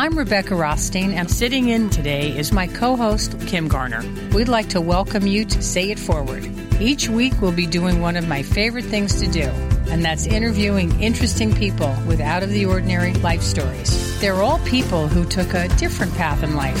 [0.00, 4.02] I'm Rebecca Rothstein, and sitting in today is my co host, Kim Garner.
[4.32, 6.50] We'd like to welcome you to Say It Forward.
[6.80, 9.42] Each week, we'll be doing one of my favorite things to do,
[9.90, 14.18] and that's interviewing interesting people with out of the ordinary life stories.
[14.22, 16.80] They're all people who took a different path in life.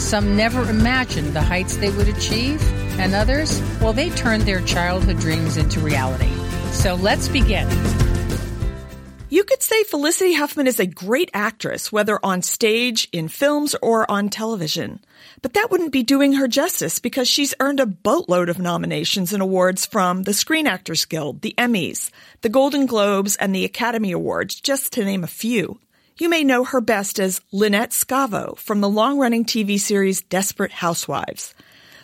[0.00, 2.62] Some never imagined the heights they would achieve,
[3.00, 6.32] and others, well, they turned their childhood dreams into reality.
[6.70, 7.66] So let's begin.
[9.32, 14.10] You could say Felicity Huffman is a great actress, whether on stage, in films, or
[14.10, 14.98] on television.
[15.40, 19.40] But that wouldn't be doing her justice because she's earned a boatload of nominations and
[19.40, 24.60] awards from the Screen Actors Guild, the Emmys, the Golden Globes, and the Academy Awards,
[24.60, 25.78] just to name a few.
[26.18, 31.54] You may know her best as Lynette Scavo from the long-running TV series Desperate Housewives.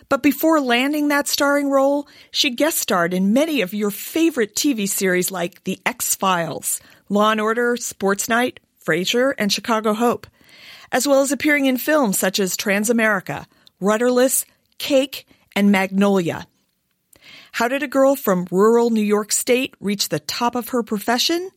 [0.07, 4.87] But before landing that starring role, she guest starred in many of your favorite TV
[4.87, 10.27] series like The X-Files, Law and Order, Sports Night, Frasier, and Chicago Hope,
[10.91, 13.45] as well as appearing in films such as Transamerica,
[13.79, 14.45] Rudderless,
[14.77, 16.47] Cake, and Magnolia.
[17.51, 21.49] How did a girl from rural New York State reach the top of her profession?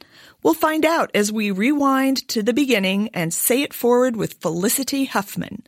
[0.42, 5.04] We'll find out as we rewind to the beginning and say it forward with Felicity
[5.04, 5.62] Huffman.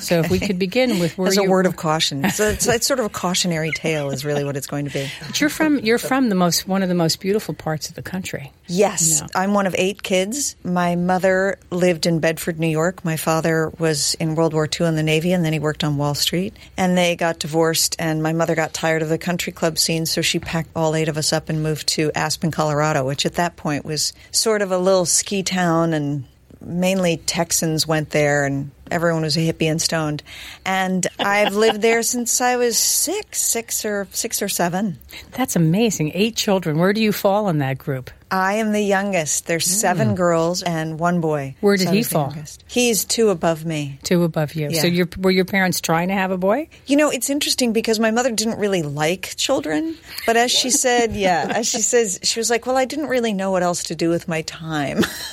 [0.00, 2.28] So if we could begin with where As a you, word of caution.
[2.30, 5.10] So it's, it's sort of a cautionary tale is really what it's going to be.
[5.26, 8.02] But you're from you're from the most one of the most beautiful parts of the
[8.02, 8.52] country.
[8.68, 9.28] Yes, No.
[9.34, 10.56] I'm one of eight kids.
[10.64, 13.04] My mother lived in Bedford, New York.
[13.04, 15.96] My father was in World War II in the Navy, and then he worked on
[15.98, 16.56] Wall Street.
[16.76, 20.20] And they got divorced, and my mother got tired of the country club scene, so
[20.20, 23.54] she packed all eight of us up and moved to Aspen, Colorado, which at that
[23.56, 26.24] point was sort of a little ski town, and
[26.60, 30.22] mainly Texans went there, and everyone was a hippie and stoned.
[30.64, 34.98] And I've lived there since I was six, six or six or seven.
[35.32, 36.12] That's amazing.
[36.14, 36.78] Eight children.
[36.78, 38.10] Where do you fall in that group?
[38.30, 39.46] I am the youngest.
[39.46, 40.16] There's seven mm.
[40.16, 41.54] girls and one boy.
[41.60, 42.28] Where did So he fall?
[42.30, 42.64] youngest.
[42.66, 44.00] He's two above me.
[44.02, 44.74] Two above you.
[44.74, 44.92] So Yeah.
[44.92, 46.68] your were your parents trying to have a boy?
[46.86, 51.12] You know, it's interesting because my mother didn't really like children, but as she said,
[51.16, 53.94] yeah, as she says, she was like, "Well, I didn't really know what else to
[53.94, 55.04] do with my time."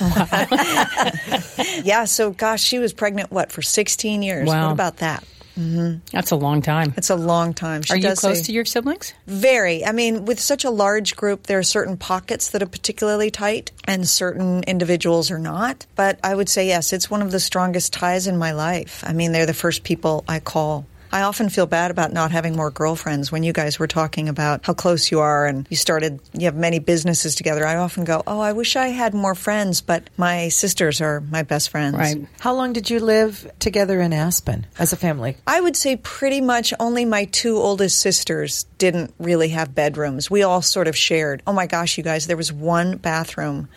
[1.82, 4.46] yeah, so gosh, she was pregnant what for 16 years.
[4.48, 4.66] Wow.
[4.66, 5.24] What about that?
[5.58, 5.98] Mm-hmm.
[6.10, 6.94] That's a long time.
[6.96, 7.82] It's a long time.
[7.82, 9.14] She Are you close say- to your siblings?
[9.26, 9.84] Very.
[9.84, 13.70] I mean, with such a large group, there are certain pockets that are particularly tight
[13.84, 15.86] and certain individuals are not.
[15.94, 19.04] But I would say, yes, it's one of the strongest ties in my life.
[19.06, 20.86] I mean, they're the first people I call.
[21.14, 23.30] I often feel bad about not having more girlfriends.
[23.30, 26.56] When you guys were talking about how close you are and you started, you have
[26.56, 30.48] many businesses together, I often go, Oh, I wish I had more friends, but my
[30.48, 31.94] sisters are my best friends.
[31.94, 32.26] Right.
[32.40, 35.36] How long did you live together in Aspen as a family?
[35.46, 40.28] I would say pretty much only my two oldest sisters didn't really have bedrooms.
[40.28, 41.44] We all sort of shared.
[41.46, 43.68] Oh my gosh, you guys, there was one bathroom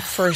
[0.00, 0.32] for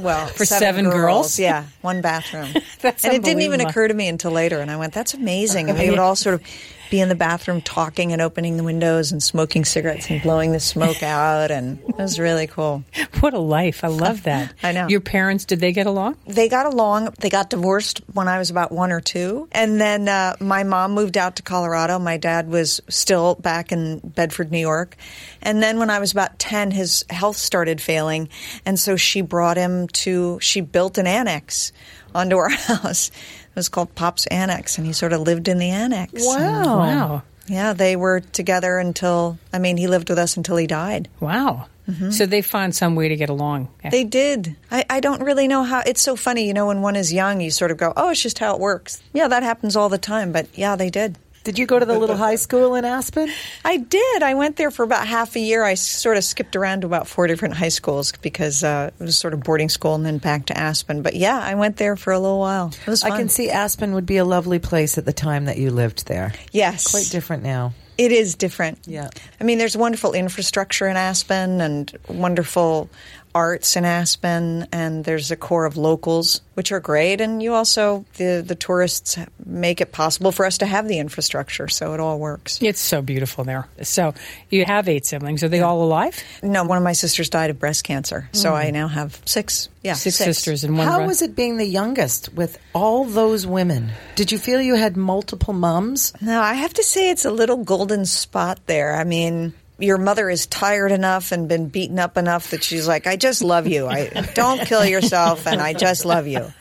[0.00, 1.38] well For seven girls?
[1.38, 2.48] Yeah, one bathroom.
[2.82, 4.60] And it didn't even occur to me until later.
[4.60, 6.42] And I went, "That's amazing." And we would all sort of
[6.90, 10.60] be in the bathroom talking and opening the windows and smoking cigarettes and blowing the
[10.60, 12.84] smoke out, and it was really cool.
[13.20, 13.84] What a life.
[13.84, 14.52] I love that.
[14.62, 14.88] I know.
[14.88, 16.16] Your parents did they get along?
[16.26, 17.14] they got along.
[17.20, 19.48] They got divorced when I was about one or two.
[19.52, 21.98] And then uh, my mom moved out to Colorado.
[21.98, 24.96] My dad was still back in Bedford, New York.
[25.42, 28.28] And then when I was about 10, his health started failing.
[28.66, 31.72] And so she brought him to, she built an annex
[32.14, 33.10] onto our house.
[33.50, 34.78] It was called Pop's Annex.
[34.78, 36.12] And he sort of lived in the annex.
[36.16, 36.78] Wow.
[36.78, 37.22] Wow.
[37.46, 41.08] Yeah, they were together until, I mean, he lived with us until he died.
[41.18, 41.66] Wow.
[41.88, 42.10] Mm-hmm.
[42.12, 43.68] So they found some way to get along.
[43.90, 44.54] They did.
[44.70, 45.82] I, I don't really know how.
[45.84, 48.22] It's so funny, you know, when one is young, you sort of go, oh, it's
[48.22, 49.02] just how it works.
[49.12, 50.30] Yeah, that happens all the time.
[50.30, 51.18] But yeah, they did.
[51.42, 53.30] Did you go to the little high school in Aspen?
[53.64, 54.22] I did.
[54.22, 55.64] I went there for about half a year.
[55.64, 59.18] I sort of skipped around to about four different high schools because uh, it was
[59.18, 61.02] sort of boarding school and then back to Aspen.
[61.02, 62.68] But yeah, I went there for a little while.
[62.68, 63.12] It was fun.
[63.12, 66.06] I can see Aspen would be a lovely place at the time that you lived
[66.06, 66.32] there.
[66.52, 66.90] Yes.
[66.90, 67.72] Quite different now.
[67.96, 68.78] It is different.
[68.86, 69.10] Yeah.
[69.38, 72.88] I mean, there's wonderful infrastructure in Aspen and wonderful
[73.34, 77.20] arts in Aspen, and there's a core of locals, which are great.
[77.20, 81.68] And you also, the, the tourists make it possible for us to have the infrastructure,
[81.68, 82.58] so it all works.
[82.62, 83.68] It's so beautiful there.
[83.82, 84.14] So
[84.48, 85.42] you have eight siblings.
[85.42, 86.22] Are they all alive?
[86.42, 88.56] No, one of my sisters died of breast cancer, so mm.
[88.56, 89.68] I now have six.
[89.82, 91.06] Yeah, Six, sisters and one How brother.
[91.06, 93.92] was it being the youngest with all those women?
[94.14, 96.12] Did you feel you had multiple moms?
[96.20, 98.94] No, I have to say it's a little golden spot there.
[98.94, 103.06] I mean, your mother is tired enough and been beaten up enough that she's like,
[103.06, 103.86] "I just love you.
[103.86, 106.52] I don't kill yourself, and I just love you."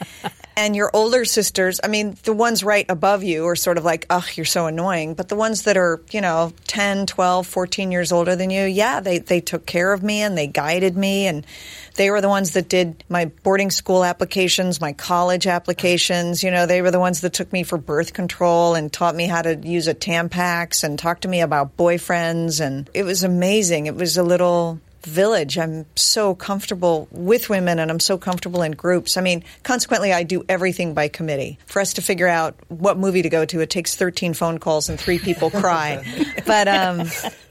[0.59, 4.05] And your older sisters, I mean, the ones right above you are sort of like,
[4.09, 5.13] ugh, you're so annoying.
[5.13, 8.99] But the ones that are, you know, 10, 12, 14 years older than you, yeah,
[8.99, 11.27] they, they took care of me and they guided me.
[11.27, 11.47] And
[11.95, 16.43] they were the ones that did my boarding school applications, my college applications.
[16.43, 19.27] You know, they were the ones that took me for birth control and taught me
[19.27, 22.59] how to use a Tampax and talked to me about boyfriends.
[22.59, 23.85] And it was amazing.
[23.85, 25.57] It was a little village.
[25.57, 29.17] I'm so comfortable with women and I'm so comfortable in groups.
[29.17, 31.59] I mean, consequently, I do everything by committee.
[31.65, 34.89] For us to figure out what movie to go to, it takes 13 phone calls
[34.89, 36.03] and three people cry.
[36.45, 37.03] but, um,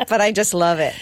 [0.08, 0.94] but I just love it.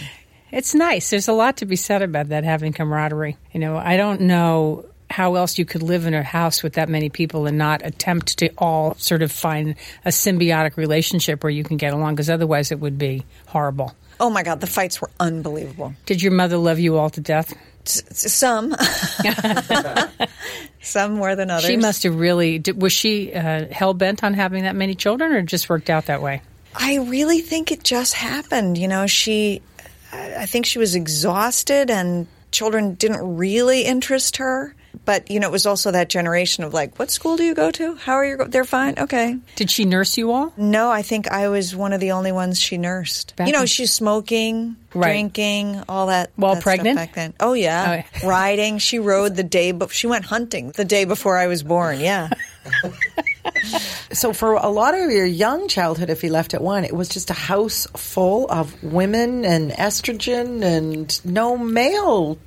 [0.53, 1.11] It's nice.
[1.11, 3.37] There's a lot to be said about that having camaraderie.
[3.53, 6.89] You know, I don't know how else you could live in a house with that
[6.89, 11.65] many people and not attempt to all sort of find a symbiotic relationship where you
[11.65, 13.95] can get along because otherwise it would be horrible.
[14.19, 15.95] Oh my God, the fights were unbelievable.
[16.07, 17.55] Did your mother love you all to death?
[17.85, 18.75] Some,
[20.83, 21.67] some more than others.
[21.67, 22.63] She must have really.
[22.77, 26.21] Was she uh, hell bent on having that many children, or just worked out that
[26.21, 26.43] way?
[26.75, 28.77] I really think it just happened.
[28.77, 29.63] You know, she,
[30.13, 34.75] I I think she was exhausted and children didn't really interest her.
[35.05, 37.71] But, you know, it was also that generation of like, what school do you go
[37.71, 37.95] to?
[37.97, 38.37] How are you?
[38.37, 38.47] Go-?
[38.47, 38.95] They're fine.
[38.99, 39.37] Okay.
[39.55, 40.53] Did she nurse you all?
[40.57, 43.37] No, I think I was one of the only ones she nursed.
[43.37, 45.09] Back you know, in- she's smoking, Right.
[45.11, 46.31] drinking, all that.
[46.37, 46.97] While that stuff pregnant?
[46.97, 47.35] back then.
[47.39, 48.79] Oh yeah, Oh, riding.
[48.79, 52.01] She rode the day, but she went hunting the day before I was born.
[52.01, 52.31] Yeah.
[54.13, 57.09] So for a lot of your young childhood, if you left at one, it was
[57.09, 62.39] just a house full of women and estrogen and no male.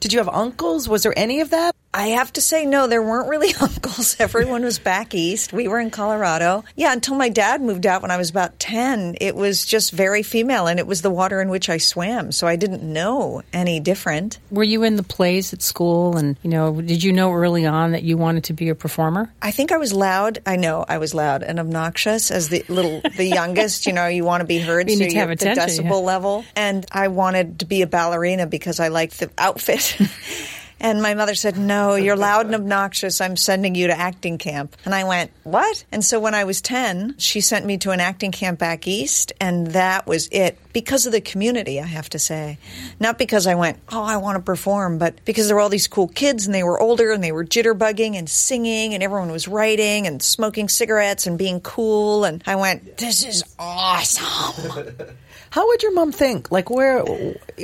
[0.00, 0.88] Did you have uncles?
[0.88, 1.74] Was there any of that?
[1.96, 4.16] I have to say, no, there weren't really uncles.
[4.18, 5.54] Everyone was back east.
[5.54, 6.62] We were in Colorado.
[6.76, 10.22] Yeah, until my dad moved out when I was about 10, it was just very
[10.22, 12.32] female, and it was the water in which I swam.
[12.32, 14.38] So I didn't know any different.
[14.50, 17.92] Were you in the plays at school, and you know, did you know early on
[17.92, 19.32] that you wanted to be a performer?
[19.40, 20.40] I think I was loud.
[20.44, 23.86] I know I was loud and obnoxious as the little, the youngest.
[23.86, 25.86] You know, you want to be heard, You so need to you have the attention,
[25.86, 26.06] decibel yeah.
[26.06, 26.44] level.
[26.54, 29.96] And I wanted to be a ballerina because I liked the outfit.
[30.78, 33.20] And my mother said, No, you're loud and obnoxious.
[33.20, 34.76] I'm sending you to acting camp.
[34.84, 35.84] And I went, What?
[35.90, 39.32] And so when I was 10, she sent me to an acting camp back east,
[39.40, 40.58] and that was it.
[40.72, 42.58] Because of the community, I have to say.
[43.00, 45.88] Not because I went, Oh, I want to perform, but because there were all these
[45.88, 49.48] cool kids and they were older and they were jitterbugging and singing, and everyone was
[49.48, 52.24] writing and smoking cigarettes and being cool.
[52.24, 54.94] And I went, This is awesome.
[55.56, 56.52] How would your mom think?
[56.52, 57.02] Like, where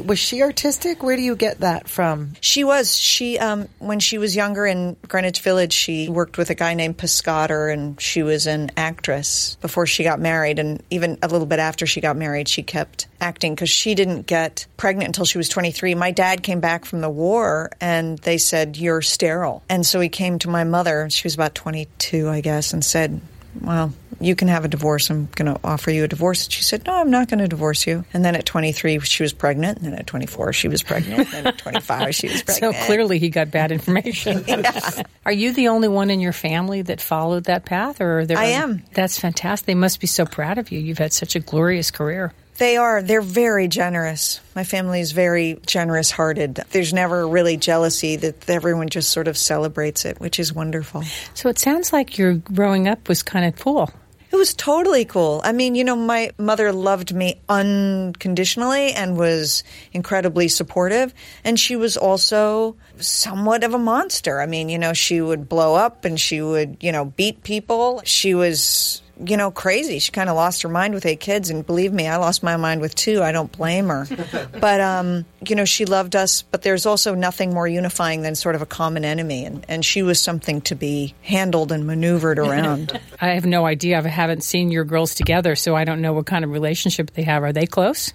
[0.02, 1.02] was she artistic?
[1.02, 2.32] Where do you get that from?
[2.40, 2.96] She was.
[2.96, 6.96] She um, when she was younger in Greenwich Village, she worked with a guy named
[6.96, 10.58] Piscator, and she was an actress before she got married.
[10.58, 14.26] And even a little bit after she got married, she kept acting because she didn't
[14.26, 15.94] get pregnant until she was 23.
[15.94, 19.62] My dad came back from the war, and they said you're sterile.
[19.68, 21.10] And so he came to my mother.
[21.10, 23.20] She was about 22, I guess, and said,
[23.60, 25.10] well, you can have a divorce.
[25.10, 26.48] I'm going to offer you a divorce.
[26.48, 28.04] She said, No, I'm not going to divorce you.
[28.12, 29.78] And then at 23, she was pregnant.
[29.78, 31.20] And then at 24, she was pregnant.
[31.20, 32.76] And then at 25, she was pregnant.
[32.76, 34.44] So clearly he got bad information.
[35.26, 38.38] Are you the only one in your family that followed that path, or are there?
[38.38, 38.82] I am.
[38.94, 39.66] That's fantastic.
[39.66, 40.80] They must be so proud of you.
[40.80, 42.32] You've had such a glorious career.
[42.62, 43.02] They are.
[43.02, 44.40] They're very generous.
[44.54, 46.60] My family is very generous hearted.
[46.70, 51.02] There's never really jealousy that everyone just sort of celebrates it, which is wonderful.
[51.34, 53.90] So it sounds like your growing up was kind of cool.
[54.30, 55.40] It was totally cool.
[55.42, 61.12] I mean, you know, my mother loved me unconditionally and was incredibly supportive.
[61.42, 64.40] And she was also somewhat of a monster.
[64.40, 68.02] I mean, you know, she would blow up and she would, you know, beat people.
[68.04, 69.98] She was, you know, crazy.
[69.98, 71.50] She kind of lost her mind with eight kids.
[71.50, 73.22] And believe me, I lost my mind with two.
[73.22, 74.06] I don't blame her.
[74.60, 76.42] but, um, you know, she loved us.
[76.42, 79.44] But there's also nothing more unifying than sort of a common enemy.
[79.44, 82.98] And, and she was something to be handled and maneuvered around.
[83.20, 83.98] I have no idea.
[83.98, 87.22] I haven't seen your girls together, so I don't know what kind of relationship they
[87.22, 87.42] have.
[87.42, 88.12] Are they close?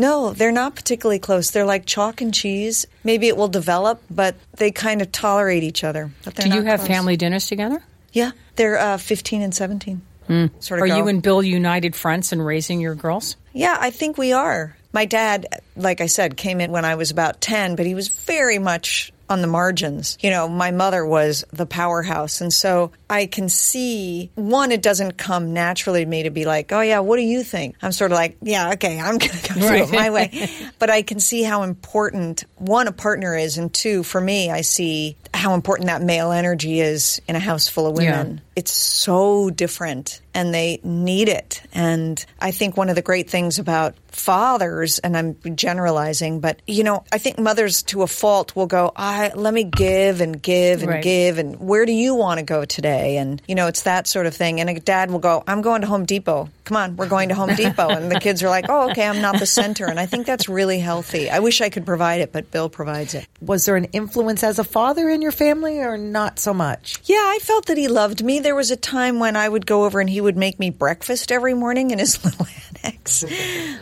[0.00, 1.50] No, they're not particularly close.
[1.50, 2.86] They're like chalk and cheese.
[3.02, 6.12] Maybe it will develop, but they kind of tolerate each other.
[6.24, 6.88] But Do you have close.
[6.88, 7.82] family dinners together?
[8.12, 10.00] Yeah, they're uh, 15 and 17.
[10.28, 10.50] Mm.
[10.62, 13.36] Sort of Are you and Bill united fronts in raising your girls?
[13.52, 14.76] Yeah, I think we are.
[14.92, 18.08] My dad, like I said, came in when I was about 10, but he was
[18.08, 20.16] very much on the margins.
[20.20, 22.40] You know, my mother was the powerhouse.
[22.40, 26.72] And so I can see, one, it doesn't come naturally to me to be like,
[26.72, 27.76] oh, yeah, what do you think?
[27.82, 30.48] I'm sort of like, yeah, okay, I'm going to go through it my way.
[30.78, 34.60] But I can see how important, one, a partner is, and two, for me, I
[34.60, 38.40] see how important that male energy is in a house full of Yeah.
[38.58, 41.62] It's so different and they need it.
[41.72, 46.84] And I think one of the great things about fathers, and I'm generalizing, but you
[46.84, 50.40] know, I think mothers to a fault will go, I I, let me give and
[50.40, 51.02] give and Right.
[51.02, 53.16] give and where do you want to go today?
[53.16, 54.60] And you know, it's that sort of thing.
[54.60, 56.48] And a dad will go, I'm going to Home Depot.
[56.64, 57.88] Come on, we're going to Home Depot.
[57.88, 59.86] And the kids are like, Oh, okay, I'm not the center.
[59.86, 61.30] And I think that's really healthy.
[61.30, 63.26] I wish I could provide it, but Bill provides it.
[63.40, 67.00] Was there an influence as a father in your family or not so much?
[67.04, 68.38] Yeah, I felt that he loved me.
[68.48, 71.30] There was a time when I would go over and he would make me breakfast
[71.30, 72.46] every morning in his little
[72.82, 73.22] annex.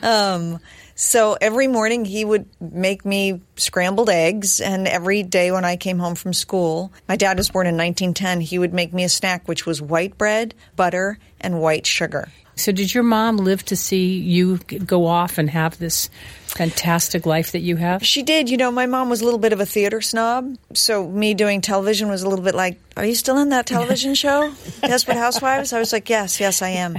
[0.02, 0.58] Um,
[0.96, 5.98] so every morning he would make me scrambled eggs, and every day when I came
[5.98, 9.46] home from school, my dad was born in 1910, he would make me a snack,
[9.46, 12.28] which was white bread, butter, and white sugar.
[12.58, 16.08] So, did your mom live to see you go off and have this
[16.46, 18.02] fantastic life that you have?
[18.02, 18.48] She did.
[18.48, 20.56] You know, my mom was a little bit of a theater snob.
[20.72, 24.14] So me doing television was a little bit like, Are you still in that television
[24.24, 24.54] show?
[24.80, 25.74] Desperate Housewives?
[25.74, 26.96] I was like, Yes, yes, I am.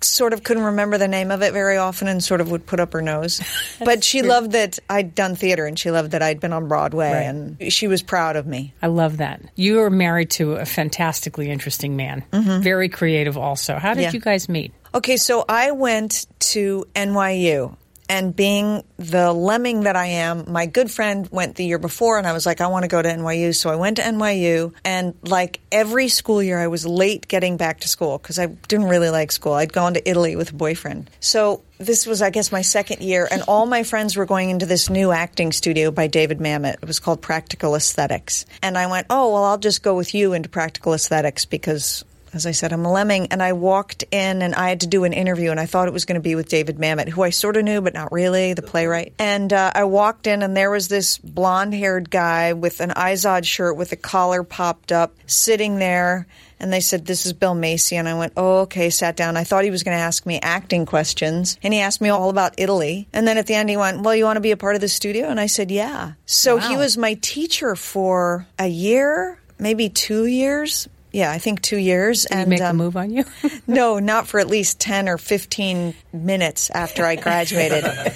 [0.00, 2.78] Sort of couldn't remember the name of it very often and sort of would put
[2.78, 3.40] up her nose.
[3.84, 7.12] But she loved that I'd done theater and she loved that I'd been on Broadway
[7.12, 7.22] Right.
[7.22, 8.74] and she was proud of me.
[8.82, 9.40] I love that.
[9.56, 13.74] You are married to a fantastically interesting man, very creative also.
[13.76, 14.02] How did Mm-hmm.
[14.04, 14.12] Yeah.
[14.12, 14.72] you guys meet?
[14.94, 17.74] Okay, so I went to NYU.
[18.08, 22.26] And being the lemming that I am, my good friend went the year before, and
[22.26, 23.54] I was like, I want to go to NYU.
[23.54, 27.80] So I went to NYU, and like every school year, I was late getting back
[27.80, 29.52] to school because I didn't really like school.
[29.52, 31.10] I'd gone to Italy with a boyfriend.
[31.20, 34.66] So this was, I guess, my second year, and all my friends were going into
[34.66, 36.74] this new acting studio by David Mamet.
[36.74, 38.46] It was called Practical Aesthetics.
[38.62, 42.46] And I went, oh, well, I'll just go with you into Practical Aesthetics because as
[42.46, 43.28] I said, I'm a lemming.
[43.28, 45.92] And I walked in and I had to do an interview, and I thought it
[45.92, 48.54] was going to be with David Mamet, who I sort of knew, but not really,
[48.54, 49.14] the playwright.
[49.18, 53.44] And uh, I walked in, and there was this blonde haired guy with an Izod
[53.44, 56.26] shirt with a collar popped up sitting there.
[56.60, 57.96] And they said, This is Bill Macy.
[57.96, 59.36] And I went, Oh, okay, sat down.
[59.36, 61.56] I thought he was going to ask me acting questions.
[61.62, 63.06] And he asked me all about Italy.
[63.12, 64.80] And then at the end, he went, Well, you want to be a part of
[64.80, 65.28] the studio?
[65.28, 66.14] And I said, Yeah.
[66.26, 70.88] So he was my teacher for a year, maybe two years.
[71.12, 72.24] Yeah, I think two years.
[72.24, 73.24] Did he and make a um, move on you?
[73.66, 77.84] no, not for at least 10 or 15 minutes after I graduated.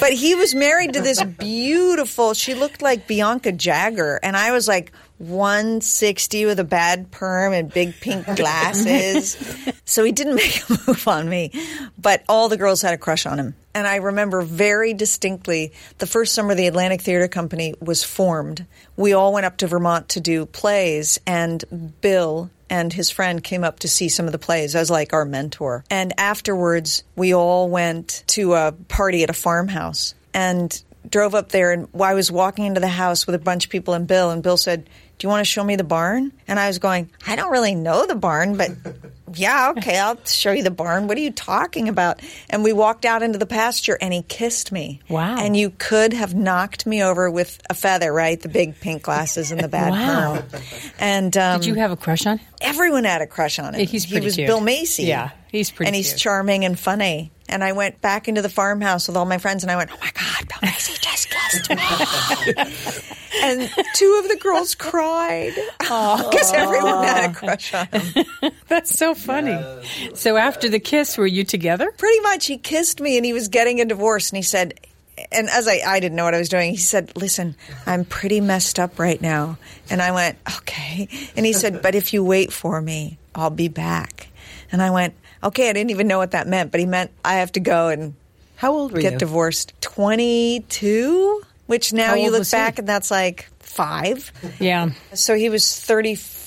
[0.00, 4.18] but he was married to this beautiful, she looked like Bianca Jagger.
[4.22, 9.36] And I was like 160 with a bad perm and big pink glasses.
[9.84, 11.52] so he didn't make a move on me.
[11.96, 13.54] But all the girls had a crush on him.
[13.74, 18.66] And I remember very distinctly the first summer the Atlantic Theater Company was formed.
[18.96, 21.64] We all went up to Vermont to do plays, and
[22.00, 25.24] Bill and his friend came up to see some of the plays as like our
[25.24, 25.84] mentor.
[25.90, 31.72] And afterwards, we all went to a party at a farmhouse and drove up there.
[31.72, 34.42] And I was walking into the house with a bunch of people and Bill, and
[34.42, 34.84] Bill said,
[35.18, 36.32] Do you want to show me the barn?
[36.46, 38.70] And I was going, I don't really know the barn, but
[39.32, 41.06] yeah, okay, I'll show you the barn.
[41.08, 42.20] What are you talking about?
[42.50, 45.00] And we walked out into the pasture and he kissed me.
[45.08, 45.36] Wow.
[45.38, 48.40] And you could have knocked me over with a feather, right?
[48.40, 50.42] The big pink glasses and the bad Wow.
[50.50, 50.60] perm.
[50.98, 52.46] And um, Did you have a crush on him?
[52.60, 53.86] everyone had a crush on him.
[53.86, 54.46] He's he was cute.
[54.46, 55.04] Bill Macy.
[55.04, 56.20] Yeah, he's pretty And he's cute.
[56.20, 57.30] charming and funny.
[57.48, 59.98] And I went back into the farmhouse with all my friends and I went, oh
[60.00, 61.76] my God, Bill Macy just kissed me.
[63.42, 68.24] and two of the girls cried because everyone had a crush on him.
[68.68, 69.58] That's so funny.
[70.14, 71.90] So after the kiss, were you together?
[71.96, 74.30] Pretty much, he kissed me and he was getting a divorce.
[74.30, 74.74] And he said,
[75.30, 77.54] and as I, I didn't know what I was doing, he said, Listen,
[77.86, 79.58] I'm pretty messed up right now.
[79.88, 81.08] And I went, Okay.
[81.36, 84.28] And he said, But if you wait for me, I'll be back.
[84.72, 85.70] And I went, Okay.
[85.70, 88.14] I didn't even know what that meant, but he meant I have to go and
[88.56, 89.18] How old were get you?
[89.20, 89.72] divorced.
[89.82, 92.56] 22, which now you look was he?
[92.56, 94.32] back and that's like five.
[94.60, 94.90] Yeah.
[95.14, 96.43] So he was 34,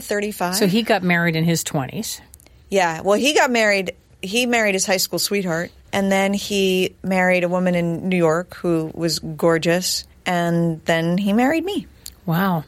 [0.00, 0.56] 35.
[0.56, 2.20] So he got married in his 20s.
[2.68, 3.00] Yeah.
[3.02, 3.94] Well, he got married.
[4.22, 8.54] He married his high school sweetheart, and then he married a woman in New York
[8.56, 11.86] who was gorgeous, and then he married me.
[12.26, 12.64] Wow.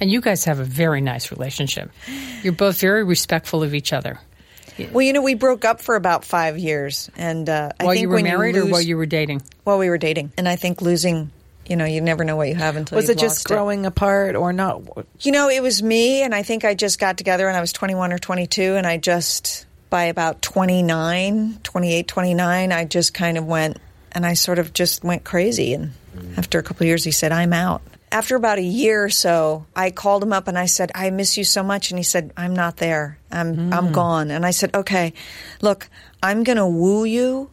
[0.00, 1.90] And you guys have a very nice relationship.
[2.42, 4.18] You're both very respectful of each other.
[4.92, 8.02] Well, you know, we broke up for about five years, and uh, I While think
[8.02, 9.42] you were when married you or while you were dating?
[9.62, 11.30] while we were dating, and I think losing,
[11.66, 14.52] you know, you never know what you have until Was it just growing apart or
[14.52, 14.82] not?
[15.20, 17.72] You know, it was me, and I think I just got together when I was
[17.72, 23.46] 21 or 22, and I just, by about 29, 28, 29, I just kind of
[23.46, 23.78] went,
[24.12, 25.74] and I sort of just went crazy.
[25.74, 25.92] And
[26.36, 27.82] after a couple of years, he said, I'm out.
[28.12, 31.36] After about a year or so, I called him up and I said, I miss
[31.36, 31.90] you so much.
[31.90, 33.18] And he said, I'm not there.
[33.30, 33.92] I'm, I'm mm.
[33.92, 34.30] gone.
[34.30, 35.14] And I said, okay,
[35.60, 35.88] look,
[36.22, 37.50] I'm going to woo you.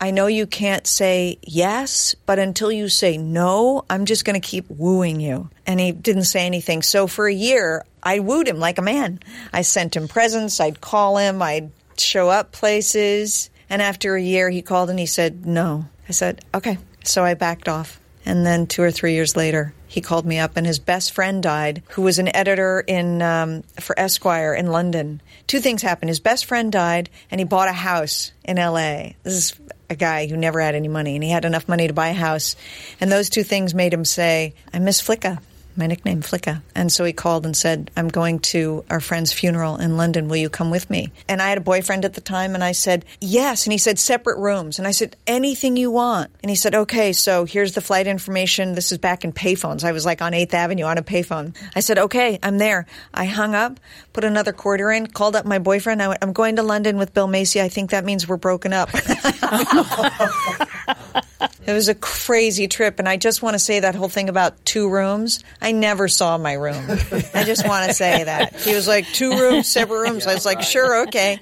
[0.00, 4.46] I know you can't say yes, but until you say no, I'm just going to
[4.46, 5.50] keep wooing you.
[5.66, 6.80] And he didn't say anything.
[6.80, 9.20] So for a year, I wooed him like a man.
[9.52, 10.58] I sent him presents.
[10.58, 11.42] I'd call him.
[11.42, 13.50] I'd show up places.
[13.68, 15.84] And after a year, he called and he said no.
[16.08, 16.78] I said, okay.
[17.04, 18.00] So I backed off.
[18.24, 21.42] And then two or three years later, he called me up, and his best friend
[21.42, 25.20] died, who was an editor in um, for Esquire in London.
[25.46, 29.16] Two things happened: his best friend died, and he bought a house in L.A.
[29.24, 31.92] This is a guy who never had any money, and he had enough money to
[31.92, 32.56] buy a house.
[33.00, 35.40] And those two things made him say, "I miss Flicka."
[35.76, 36.62] My nickname Flicka.
[36.74, 40.28] And so he called and said, I'm going to our friend's funeral in London.
[40.28, 41.12] Will you come with me?
[41.28, 43.66] And I had a boyfriend at the time and I said, yes.
[43.66, 44.78] And he said, separate rooms.
[44.78, 46.30] And I said, anything you want.
[46.42, 48.74] And he said, okay, so here's the flight information.
[48.74, 49.84] This is back in payphones.
[49.84, 51.56] I was like on 8th Avenue on a payphone.
[51.74, 52.86] I said, okay, I'm there.
[53.14, 53.80] I hung up,
[54.12, 56.02] put another quarter in, called up my boyfriend.
[56.02, 57.60] I went, I'm going to London with Bill Macy.
[57.60, 58.90] I think that means we're broken up.
[61.70, 64.64] It was a crazy trip, and I just want to say that whole thing about
[64.64, 65.44] two rooms.
[65.62, 66.84] I never saw my room.
[67.32, 70.26] I just want to say that he was like two rooms, separate rooms.
[70.26, 71.38] I was like, sure, okay.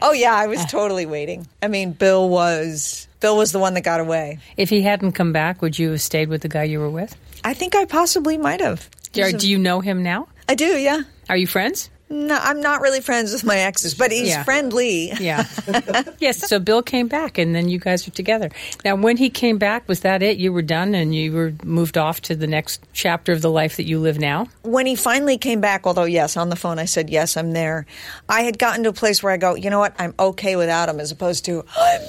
[0.00, 1.46] Oh yeah, I was totally waiting.
[1.62, 4.38] I mean, Bill was Bill was the one that got away.
[4.56, 7.14] If he hadn't come back, would you have stayed with the guy you were with?
[7.44, 8.88] I think I possibly might have.
[9.12, 10.28] Do, do you know him now?
[10.48, 10.78] I do.
[10.78, 11.02] Yeah.
[11.28, 11.90] Are you friends?
[12.08, 14.44] No, I'm not really friends with my exes, but he's Yeah.
[14.44, 15.10] friendly.
[15.18, 15.44] Yeah.
[16.20, 16.48] yes.
[16.48, 18.48] So Bill came back, and then you guys were together.
[18.84, 20.36] Now, when he came back, was that it?
[20.36, 23.76] You were done, and you were moved off to the next chapter of the life
[23.76, 24.46] that you live now.
[24.62, 27.86] when he finally came back, although yes, on the phone I said yes, I'm there.
[28.28, 30.88] I had gotten to a place where I go, you know what, I'm okay without
[30.88, 32.02] him, as opposed to I'm,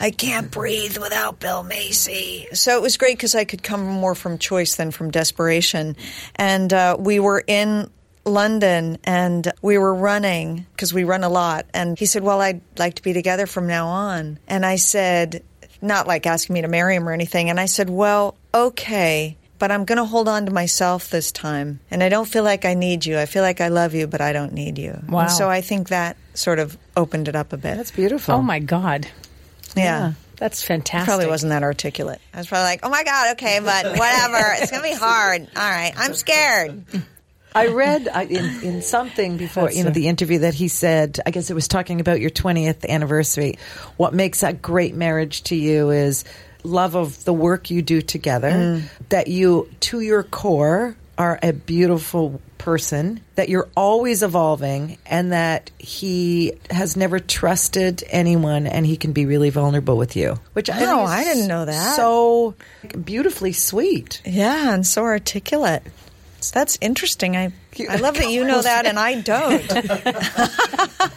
[0.00, 2.46] I can't breathe without Bill Macy.
[2.54, 5.96] So it was great because I could come more from choice than from desperation.
[6.36, 7.90] And uh, we were in.
[8.24, 11.66] London and we were running because we run a lot.
[11.74, 14.38] And he said, Well, I'd like to be together from now on.
[14.48, 15.42] And I said,
[15.80, 17.50] Not like asking me to marry him or anything.
[17.50, 21.78] And I said, Well, okay but I'm going to hold on to myself this time.
[21.88, 23.16] And I don't feel like I need you.
[23.16, 25.00] I feel like I love you, but I don't need you.
[25.08, 25.20] Wow.
[25.20, 27.76] And so I think that sort of opened it up a bit.
[27.76, 28.34] That's beautiful.
[28.34, 29.06] Oh my God,
[29.76, 30.14] yeah.
[30.34, 31.06] that's fantastic.
[31.06, 32.20] Probably wasn't that articulate.
[32.34, 34.52] I was probably like, oh my God, okay, but whatever.
[34.56, 35.42] it's going to be hard.
[35.42, 35.92] All right.
[35.96, 36.84] I'm scared.
[37.54, 41.50] I read in, in something before, you know, the interview that he said, I guess
[41.50, 43.58] it was talking about your 20th anniversary.
[43.96, 46.24] What makes a great marriage to you is
[46.64, 48.82] love of the work you do together, mm.
[49.08, 55.70] that you, to your core, are a beautiful person, that you're always evolving, and that
[55.78, 60.38] he has never trusted anyone and he can be really vulnerable with you.
[60.52, 61.96] Which I, is I didn't know that.
[61.96, 62.54] So
[63.04, 64.22] beautifully sweet.
[64.24, 65.82] Yeah, and so articulate.
[66.50, 67.36] That's interesting.
[67.36, 67.52] I
[67.88, 69.62] I love that you know that and I don't.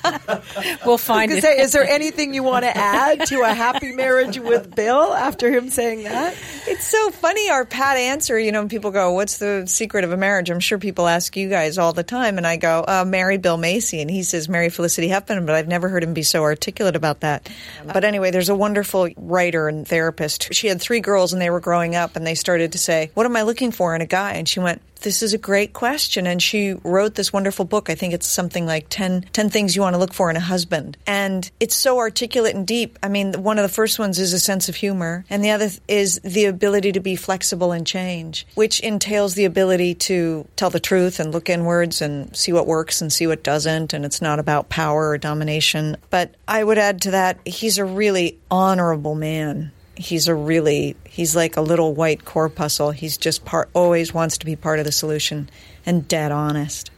[0.85, 1.41] We'll find it.
[1.41, 5.51] say, is there anything you want to add to a happy marriage with Bill after
[5.51, 6.35] him saying that?
[6.67, 8.39] It's so funny our pat answer.
[8.39, 11.35] You know, when people go, "What's the secret of a marriage?" I'm sure people ask
[11.35, 14.47] you guys all the time, and I go, uh, "Marry Bill Macy," and he says,
[14.47, 17.49] "Marry Felicity Huffman," but I've never heard him be so articulate about that.
[17.85, 20.53] But anyway, there's a wonderful writer and therapist.
[20.53, 23.25] She had three girls, and they were growing up, and they started to say, "What
[23.25, 24.81] am I looking for in a guy?" And she went.
[25.01, 26.25] This is a great question.
[26.25, 27.89] And she wrote this wonderful book.
[27.89, 30.41] I think it's something like 10, 10 things you want to look for in a
[30.41, 30.97] husband.
[31.05, 32.97] And it's so articulate and deep.
[33.03, 35.25] I mean, one of the first ones is a sense of humor.
[35.29, 39.95] And the other is the ability to be flexible and change, which entails the ability
[39.95, 43.93] to tell the truth and look inwards and see what works and see what doesn't.
[43.93, 45.97] And it's not about power or domination.
[46.09, 51.35] But I would add to that, he's a really honorable man he's a really he's
[51.35, 54.91] like a little white corpuscle he's just part always wants to be part of the
[54.91, 55.49] solution
[55.85, 56.91] and dead honest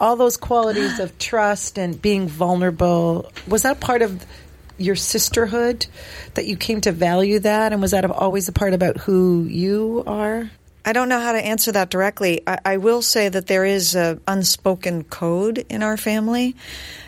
[0.00, 4.24] All those qualities of trust and being vulnerable, was that part of
[4.78, 5.86] your sisterhood
[6.34, 7.72] that you came to value that?
[7.72, 10.50] And was that always a part about who you are?
[10.86, 12.42] I don't know how to answer that directly.
[12.46, 16.56] I, I will say that there is a unspoken code in our family,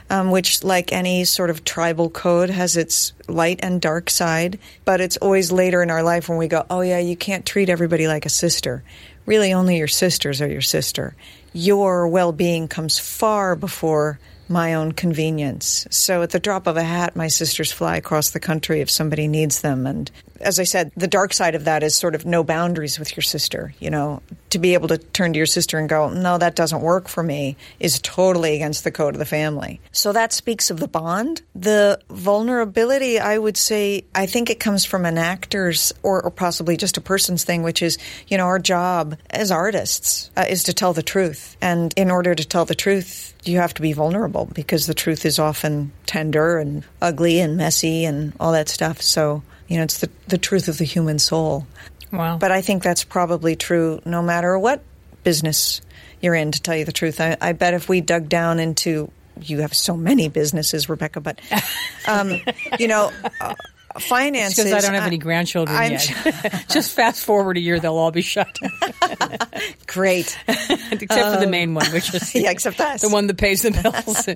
[0.08, 4.58] um, which, like any sort of tribal code, has its light and dark side.
[4.86, 7.68] But it's always later in our life when we go, "Oh yeah, you can't treat
[7.68, 8.82] everybody like a sister."
[9.26, 11.14] Really, only your sisters are your sister.
[11.52, 15.86] Your well-being comes far before my own convenience.
[15.90, 19.28] So at the drop of a hat, my sisters fly across the country if somebody
[19.28, 19.86] needs them.
[19.86, 23.16] And as I said, the dark side of that is sort of no boundaries with
[23.16, 23.74] your sister.
[23.78, 26.80] You know, to be able to turn to your sister and go, no, that doesn't
[26.80, 29.80] work for me is totally against the code of the family.
[29.92, 31.42] So that speaks of the bond.
[31.54, 36.76] The vulnerability, I would say, I think it comes from an actor's or, or possibly
[36.76, 40.74] just a person's thing, which is, you know, our job as artists uh, is to
[40.74, 41.56] tell the truth.
[41.60, 45.24] And in order to tell the truth, you have to be vulnerable because the truth
[45.24, 49.00] is often tender and ugly and messy and all that stuff.
[49.00, 51.66] So, you know, it's the, the truth of the human soul.
[52.12, 52.38] Wow.
[52.38, 54.82] But I think that's probably true no matter what
[55.24, 55.80] business
[56.20, 57.20] you're in, to tell you the truth.
[57.20, 61.40] I, I bet if we dug down into, you have so many businesses, Rebecca, but,
[62.08, 62.40] um,
[62.78, 63.10] you know,
[64.00, 64.64] finances.
[64.64, 66.64] Because I don't have any grandchildren I'm- yet.
[66.68, 68.58] Just fast forward a year, they'll all be shut.
[69.86, 70.38] Great.
[70.48, 73.00] Except for the um, main one, which is yeah, except us.
[73.00, 74.26] the one that pays the bills.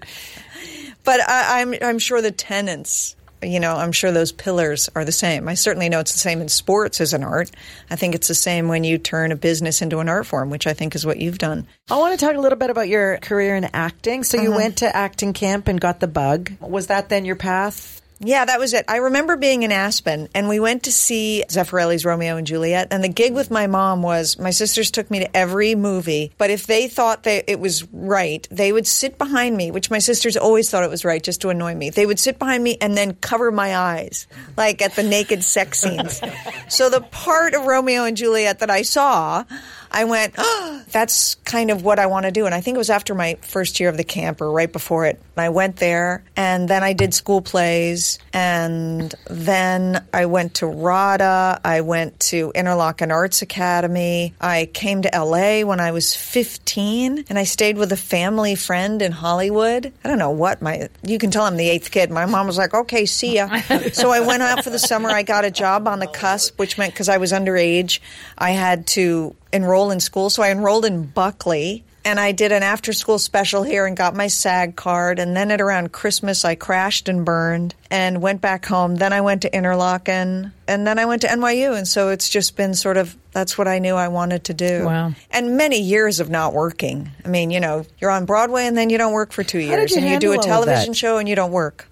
[1.04, 5.12] But I, I'm I'm sure the tenants, you know, I'm sure those pillars are the
[5.12, 5.48] same.
[5.48, 7.50] I certainly know it's the same in sports as an art.
[7.90, 10.66] I think it's the same when you turn a business into an art form, which
[10.66, 11.66] I think is what you've done.
[11.90, 14.24] I want to talk a little bit about your career in acting.
[14.24, 14.58] So you uh-huh.
[14.58, 16.52] went to acting camp and got the bug.
[16.60, 17.99] Was that then your path?
[18.22, 18.84] Yeah, that was it.
[18.86, 22.88] I remember being in Aspen and we went to see Zeffirelli's Romeo and Juliet.
[22.90, 26.50] And the gig with my mom was my sisters took me to every movie, but
[26.50, 30.36] if they thought that it was right, they would sit behind me, which my sisters
[30.36, 31.88] always thought it was right just to annoy me.
[31.88, 35.80] They would sit behind me and then cover my eyes, like at the naked sex
[35.80, 36.20] scenes.
[36.68, 39.44] so the part of Romeo and Juliet that I saw,
[39.90, 42.46] I went, oh, that's kind of what I want to do.
[42.46, 45.06] And I think it was after my first year of the camp or right before
[45.06, 45.20] it.
[45.36, 51.60] I went there and then I did school plays and then I went to RADA.
[51.64, 54.34] I went to Interlochen Arts Academy.
[54.40, 59.00] I came to LA when I was 15 and I stayed with a family friend
[59.00, 59.92] in Hollywood.
[60.04, 62.10] I don't know what my, you can tell I'm the eighth kid.
[62.10, 63.60] My mom was like, okay, see ya.
[63.92, 65.10] so I went out for the summer.
[65.10, 68.00] I got a job on the cusp, which meant because I was underage,
[68.36, 70.30] I had to enroll in school.
[70.30, 74.14] So I enrolled in Buckley and I did an after school special here and got
[74.14, 75.18] my SAG card.
[75.18, 78.96] And then at around Christmas, I crashed and burned and went back home.
[78.96, 81.76] Then I went to Interlochen and then I went to NYU.
[81.76, 84.86] And so it's just been sort of that's what I knew I wanted to do.
[84.86, 85.12] Wow.
[85.30, 87.10] And many years of not working.
[87.24, 89.90] I mean, you know, you're on Broadway and then you don't work for two years.
[89.90, 90.72] you and you do a handle all of that?
[90.72, 91.86] television show and you don't work.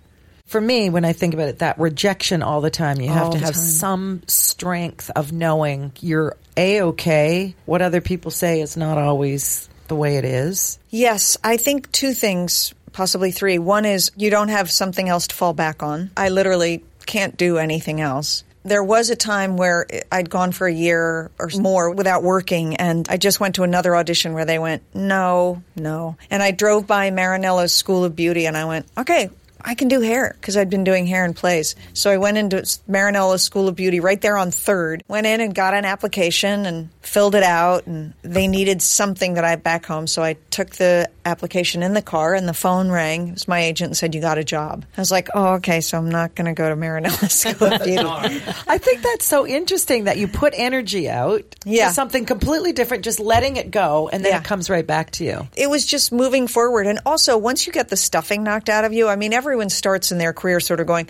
[0.48, 3.38] For me, when I think about it, that rejection all the time, you have to
[3.38, 3.62] have time.
[3.62, 7.54] some strength of knowing you're a okay.
[7.66, 10.78] What other people say is not always the way it is.
[10.88, 13.58] Yes, I think two things, possibly three.
[13.58, 16.10] One is you don't have something else to fall back on.
[16.16, 18.42] I literally can't do anything else.
[18.64, 23.06] There was a time where I'd gone for a year or more without working, and
[23.10, 26.16] I just went to another audition where they went, no, no.
[26.30, 29.30] And I drove by Marinello's School of Beauty, and I went, okay,
[29.68, 31.76] I can do hair because I'd been doing hair in plays.
[31.92, 35.02] So I went into Marinello's School of Beauty right there on Third.
[35.08, 37.86] Went in and got an application and filled it out.
[37.86, 41.92] And they needed something that I had back home, so I took the application in
[41.92, 42.32] the car.
[42.34, 43.28] And the phone rang.
[43.28, 45.82] It was my agent and said, "You got a job." I was like, "Oh, okay.
[45.82, 48.02] So I'm not going to go to Marinello's School of Beauty."
[48.66, 51.88] I think that's so interesting that you put energy out Yeah.
[51.88, 54.38] to something completely different, just letting it go, and then Yeah.
[54.38, 55.46] it comes right back to you.
[55.56, 56.86] it was just moving forward.
[56.86, 60.12] And also, once you get the stuffing knocked out of you, I mean, everyone starts
[60.12, 61.08] in their career sort of going,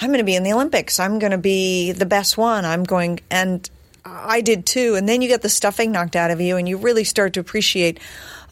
[0.00, 0.98] I'm going to be in the Olympics.
[0.98, 2.64] I'm going to be the best one.
[2.64, 3.68] I'm going, and
[4.04, 4.96] I did too.
[4.96, 7.40] And then you get the stuffing knocked out of you, and you really start to
[7.40, 8.00] appreciate.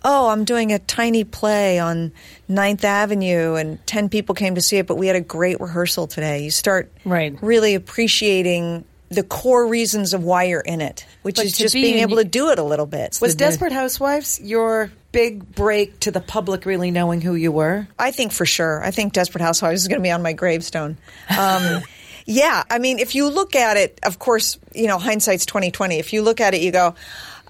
[0.04, 2.12] Oh, I'm doing a tiny play on
[2.48, 6.06] Ninth Avenue, and ten people came to see it, but we had a great rehearsal
[6.06, 6.42] today.
[6.42, 7.36] You start Right.
[7.42, 11.82] really appreciating the core reasons of why you're in it, which But is just be
[11.82, 13.18] being in- able to do it a little bit.
[13.20, 17.86] Was Desperate Housewives your big break to the public really knowing who you were?
[17.98, 18.82] I think for sure.
[18.82, 20.96] I think Desperate Housewives is going to be on my gravestone.
[21.36, 21.82] Um,
[22.26, 25.98] yeah, I mean, if you look at it, of course, you know, hindsight's twenty twenty.
[25.98, 26.94] If you look at it, you go,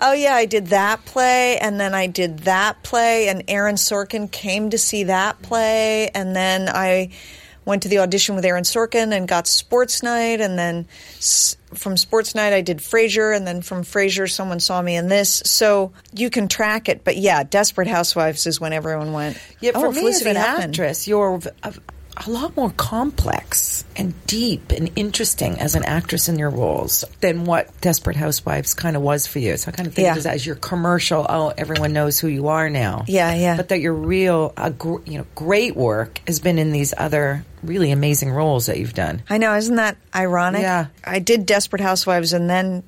[0.00, 4.30] "Oh yeah, I did that play, and then I did that play, and Aaron Sorkin
[4.30, 7.10] came to see that play, and then I."
[7.64, 10.86] Went to the audition with Aaron Sorkin and got Sports Night, and then
[11.18, 15.08] s- from Sports Night I did Frasier, and then from Frasier someone saw me in
[15.08, 15.42] this.
[15.46, 19.38] So you can track it, but yeah, Desperate Housewives is when everyone went.
[19.60, 21.72] Yeah, for oh, me Felicity as an Huffman." actress, you're uh,
[22.16, 27.44] a, lot more complex and deep and interesting as an actress in your roles than
[27.44, 29.56] what Desperate Housewives kind of was for you.
[29.56, 30.16] So I kind of think Yeah.
[30.16, 31.26] of as your commercial.
[31.28, 33.04] Oh, everyone knows who you are now.
[33.06, 33.56] Yeah, yeah.
[33.56, 37.44] But that your real, uh, gr- you know, great work has been in these other
[37.62, 39.22] really amazing roles that you've done.
[39.30, 40.62] I know, isn't that ironic?
[40.62, 40.86] Yeah.
[41.04, 42.82] I did Desperate Housewives, and then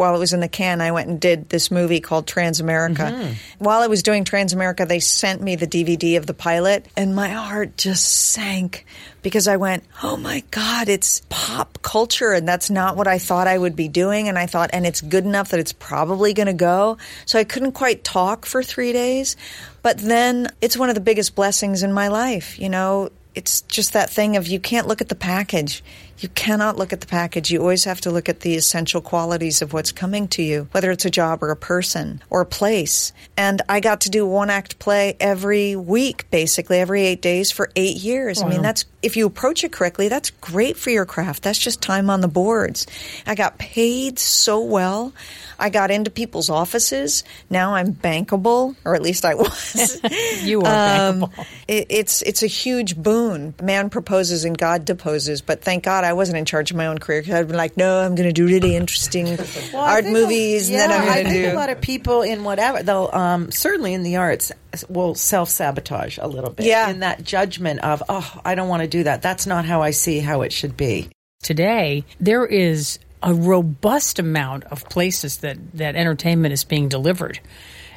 [0.00, 3.12] while it was in the can, I went and did this movie called Transamerica.
[3.12, 3.32] Mm-hmm.
[3.58, 7.28] While I was doing Transamerica, they sent me the DVD of the pilot, and my
[7.28, 8.86] heart just sank
[9.20, 13.46] because I went, "Oh my God, it's pop culture, and that's not what I thought
[13.46, 16.46] I would be doing." And I thought, and it's good enough that it's probably going
[16.46, 16.96] to go.
[17.26, 19.36] So I couldn't quite talk for three days,
[19.82, 22.58] but then it's one of the biggest blessings in my life.
[22.58, 25.82] You know, it's just that thing of you can't look at the package.
[26.20, 27.50] You cannot look at the package.
[27.50, 30.90] You always have to look at the essential qualities of what's coming to you, whether
[30.90, 33.12] it's a job or a person or a place.
[33.36, 37.70] And I got to do one act play every week, basically every eight days for
[37.74, 38.42] eight years.
[38.42, 41.42] I mean, that's if you approach it correctly, that's great for your craft.
[41.42, 42.86] That's just time on the boards.
[43.26, 45.12] I got paid so well.
[45.58, 47.24] I got into people's offices.
[47.48, 50.00] Now I'm bankable, or at least I was.
[50.42, 51.46] you are um, bankable.
[51.68, 53.54] It, it's it's a huge boon.
[53.62, 55.40] Man proposes and God deposes.
[55.40, 57.76] But thank God I wasn't in charge of my own career because I'd been like,
[57.76, 59.26] no, I'm going to do really interesting
[59.72, 61.52] well, art movies, yeah, and then I'm going to do.
[61.52, 64.52] a lot of people in whatever they'll um, certainly in the arts
[64.88, 66.66] will self sabotage a little bit.
[66.66, 66.88] Yeah.
[66.90, 69.22] in that judgment of oh, I don't want to do that.
[69.22, 71.08] That's not how I see how it should be.
[71.42, 77.40] Today there is a robust amount of places that, that entertainment is being delivered.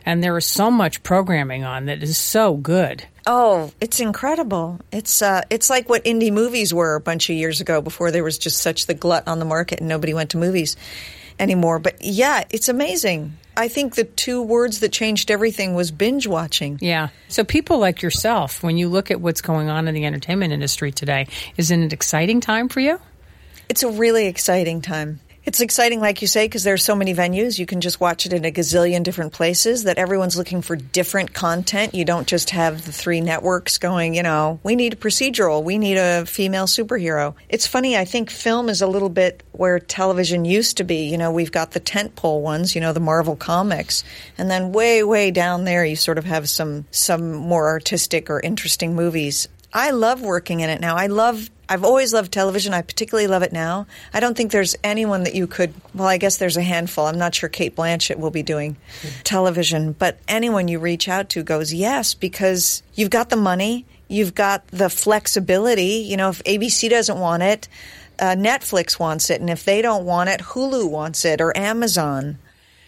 [0.06, 3.06] And there is so much programming on that is so good.
[3.26, 4.80] Oh, it's incredible.
[4.92, 8.24] It's uh, it's like what indie movies were a bunch of years ago before there
[8.24, 10.76] was just such the glut on the market and nobody went to movies
[11.40, 11.80] anymore.
[11.80, 13.38] But yeah, it's amazing.
[13.56, 16.80] I think the two words that changed everything was binge watching.
[16.82, 17.10] Yeah.
[17.28, 20.92] So people like yourself, when you look at what's going on in the entertainment industry
[20.92, 23.00] today, is it an exciting time for you?
[23.70, 25.20] It's a really exciting time.
[25.46, 27.60] It's exciting, like you say, because there's so many venues.
[27.60, 29.84] You can just watch it in a gazillion different places.
[29.84, 31.94] That everyone's looking for different content.
[31.94, 34.16] You don't just have the three networks going.
[34.16, 35.62] You know, we need a procedural.
[35.62, 37.36] We need a female superhero.
[37.50, 37.98] It's funny.
[37.98, 41.10] I think film is a little bit where television used to be.
[41.10, 42.74] You know, we've got the tentpole ones.
[42.74, 44.06] You know, the Marvel comics,
[44.38, 48.40] and then way, way down there, you sort of have some some more artistic or
[48.40, 49.50] interesting movies.
[49.74, 50.96] I love working in it now.
[50.96, 52.74] I love I've always loved television.
[52.74, 53.88] I particularly love it now.
[54.14, 57.06] I don't think there's anyone that you could, well, I guess there's a handful.
[57.06, 58.76] I'm not sure Cate Blanchett will be doing
[59.24, 64.36] television, but anyone you reach out to goes, yes, because you've got the money, you've
[64.36, 66.06] got the flexibility.
[66.08, 67.68] You know, if ABC doesn't want it,
[68.20, 72.38] uh, Netflix wants it, and if they don't want it, Hulu wants it or Amazon.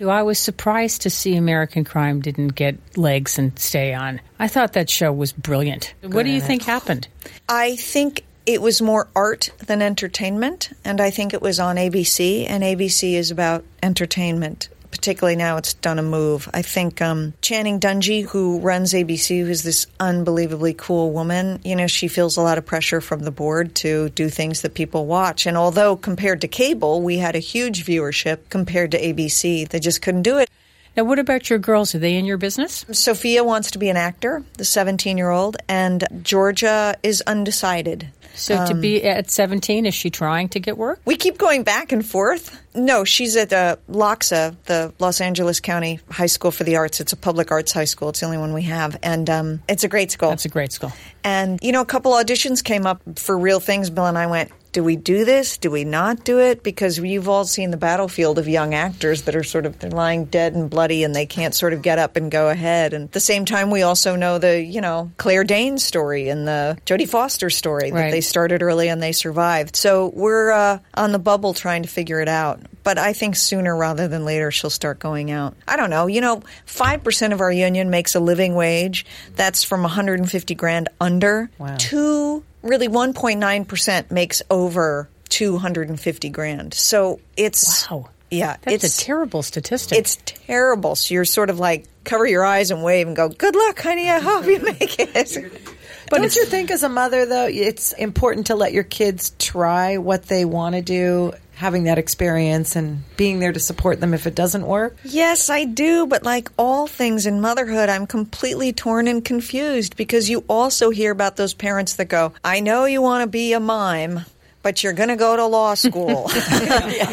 [0.01, 4.19] I was surprised to see American Crime didn't get legs and stay on.
[4.37, 5.93] I thought that show was brilliant.
[6.01, 6.13] Good.
[6.13, 7.07] What do you think happened?
[7.47, 12.45] I think it was more art than entertainment, and I think it was on ABC,
[12.47, 14.69] and ABC is about entertainment.
[14.91, 16.49] Particularly now, it's done a move.
[16.53, 21.87] I think um, Channing Dungey, who runs ABC, who's this unbelievably cool woman, you know,
[21.87, 25.47] she feels a lot of pressure from the board to do things that people watch.
[25.47, 30.01] And although compared to cable, we had a huge viewership compared to ABC, they just
[30.01, 30.49] couldn't do it.
[30.95, 31.93] Now, what about your girls?
[31.93, 32.85] Are they in your business?
[32.91, 38.09] Sophia wants to be an actor, the 17 year old, and Georgia is undecided.
[38.35, 40.99] So, um, to be at 17, is she trying to get work?
[41.05, 42.61] We keep going back and forth.
[42.75, 46.99] No, she's at uh, LACHSA, the Los Angeles County High School for the Arts.
[46.99, 48.09] It's a public arts high school.
[48.09, 48.97] It's the only one we have.
[49.01, 50.29] And um, it's a great school.
[50.29, 50.91] That's a great school.
[51.23, 53.89] And, you know, a couple auditions came up for real things.
[53.89, 55.57] Bill and I went, do we do this?
[55.57, 56.61] Do we not do it?
[56.61, 60.25] Because you've all seen the battlefield of young actors that are sort of they're lying
[60.25, 62.93] dead and bloody and they can't sort of get up and go ahead.
[62.93, 66.45] And at the same time, we also know the you know Claire Danes story and
[66.45, 69.77] the Jodie Foster story that they started early and they survived.
[69.77, 72.59] So we're uh, on the bubble trying to figure it out.
[72.83, 75.55] But I think sooner rather than later she'll start going out.
[75.69, 76.07] I don't know.
[76.07, 79.05] You know, five percent of our union makes a living wage.
[79.37, 81.49] That's from 150 grand under.
[81.59, 81.77] Wow.
[81.79, 86.73] Two really 1.9% makes over 250 grand.
[86.73, 88.09] So it's wow.
[88.31, 89.97] Yeah, that's it's a terrible statistic.
[89.97, 90.95] It's terrible.
[90.95, 94.09] So you're sort of like cover your eyes and wave and go, "Good luck, honey.
[94.09, 95.61] I hope you make it."
[96.07, 99.97] But don't you think, as a mother, though, it's important to let your kids try
[99.97, 104.27] what they want to do having that experience and being there to support them if
[104.27, 104.97] it doesn't work?
[105.03, 106.05] Yes, I do.
[106.05, 111.11] But like all things in motherhood, I'm completely torn and confused because you also hear
[111.11, 114.21] about those parents that go, I know you want to be a mime.
[114.61, 116.27] But you're going to go to law school.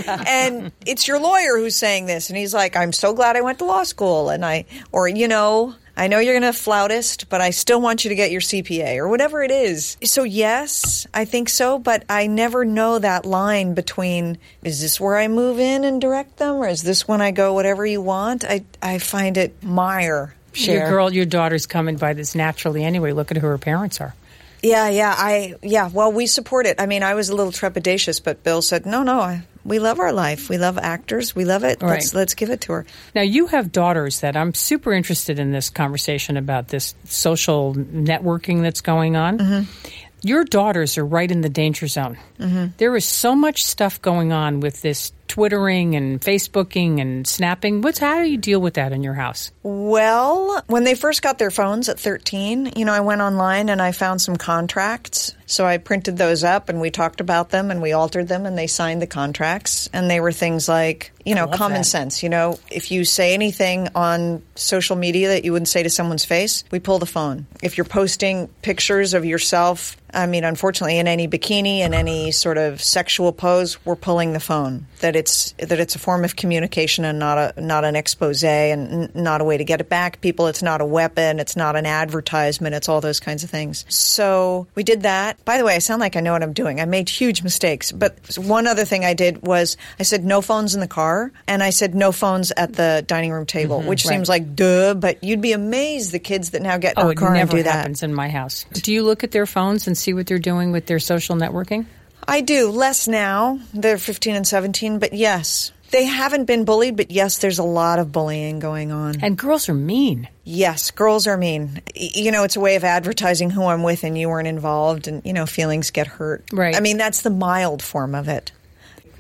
[0.09, 2.31] and it's your lawyer who's saying this.
[2.31, 4.31] And he's like, I'm so glad I went to law school.
[4.31, 8.05] And I, or, you know, I know you're going to flautist, but I still want
[8.05, 9.97] you to get your CPA or whatever it is.
[10.05, 15.19] So, yes, I think so, but I never know that line between is this where
[15.19, 18.45] I move in and direct them or is this when I go whatever you want?
[18.45, 20.35] I, I find it mire.
[20.53, 20.81] Cher.
[20.81, 23.13] Your girl, your daughter's coming by this naturally anyway.
[23.13, 24.15] Look at who her parents are.
[24.63, 25.89] Yeah, yeah, I yeah.
[25.89, 26.81] Well, we support it.
[26.81, 30.01] I mean, I was a little trepidatious, but Bill said, "No, no, I, we love
[30.01, 30.48] our life.
[30.48, 31.35] We love actors.
[31.35, 31.83] We love it.
[31.83, 31.90] Right.
[31.90, 35.53] Let's let's give it to her." Now, you have daughters that I'm super interested in
[35.53, 39.38] this conversation about this social networking that's going on.
[39.38, 39.88] Mm-hmm.
[40.25, 42.16] Your daughters are right in the danger zone.
[42.38, 42.66] Mm-hmm.
[42.79, 47.98] There is so much stuff going on with this twittering and facebooking and snapping what's
[47.98, 51.51] how do you deal with that in your house well when they first got their
[51.51, 55.77] phones at 13 you know i went online and i found some contracts so i
[55.77, 59.03] printed those up and we talked about them and we altered them and they signed
[59.03, 59.88] the contracts.
[59.93, 61.85] And they were things like you know, common that.
[61.85, 62.23] sense.
[62.23, 66.25] You know, if you say anything on social media that you wouldn't say to someone's
[66.25, 67.47] face, we pull the phone.
[67.63, 72.59] If you're posting pictures of yourself, I mean, unfortunately, in any bikini and any sort
[72.59, 74.87] of sexual pose, we're pulling the phone.
[75.01, 78.93] That it's that it's a form of communication and not a not an expose and
[78.93, 80.21] n- not a way to get it back.
[80.21, 81.41] People, it's not a weapon.
[81.41, 82.75] It's not an advertisement.
[82.75, 83.85] It's all those kinds of things.
[83.89, 85.43] So we did that.
[85.45, 86.81] By the way, I sound like I know what I'm doing.
[86.81, 87.91] I made huge mistakes.
[87.91, 91.12] But one other thing I did was I said no phones in the car,
[91.46, 93.88] and I said no phones at the dining room table, mm-hmm.
[93.88, 94.14] which right.
[94.14, 97.16] seems like duh, but you'd be amazed the kids that now get in Oh, it
[97.16, 97.72] car and do that.
[97.72, 98.64] happens in my house.
[98.72, 101.87] Do you look at their phones and see what they're doing with their social networking?
[102.27, 102.70] I do.
[102.70, 103.59] Less now.
[103.75, 105.72] They're 15 and 17, but yes.
[105.90, 109.20] They haven't been bullied, but yes, there's a lot of bullying going on.
[109.20, 110.27] And girls are mean.
[110.42, 111.83] Yes, girls are mean.
[111.94, 115.20] You know, it's a way of advertising who I'm with and you weren't involved and,
[115.27, 116.44] you know, feelings get hurt.
[116.51, 116.75] Right.
[116.75, 118.53] I mean, that's the mild form of it.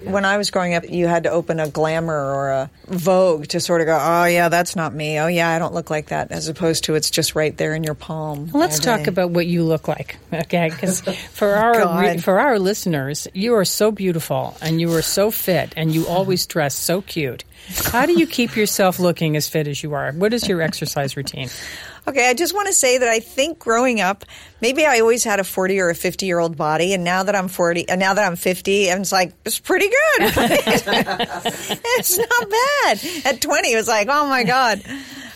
[0.04, 3.60] When I was growing up, you had to open a Glamour or a Vogue to
[3.60, 5.18] sort of go, oh, yeah, that's not me.
[5.18, 7.84] Oh, yeah, I don't look like that, as opposed to it's just right there in
[7.84, 8.50] your palm.
[8.52, 10.70] Let's talk about what you look like, okay?
[10.70, 11.00] Because
[11.32, 15.94] for our for our listeners, you are so beautiful and you are so fit and
[15.94, 17.44] you always dress so cute.
[17.86, 20.12] How do you keep yourself looking as fit as you are?
[20.12, 21.48] What is your exercise routine?
[22.06, 24.24] Okay, I just want to say that I think growing up,
[24.60, 27.36] maybe I always had a 40 or a 50 year old body, and now that
[27.36, 30.32] I'm 40, and now that I'm 50, and it's like, it's pretty good.
[30.36, 33.00] it's not bad.
[33.34, 34.82] At 20, it was like, oh my God.